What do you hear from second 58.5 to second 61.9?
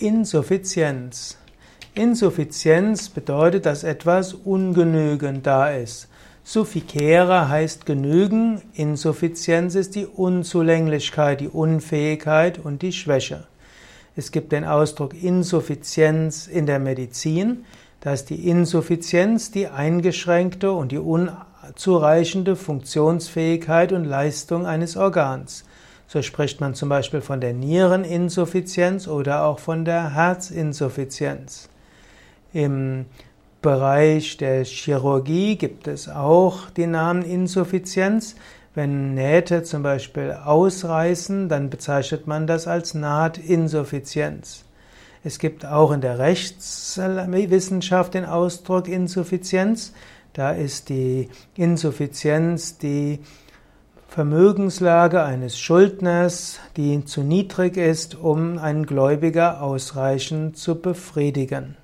einen Gläubiger ausreichend zu befriedigen.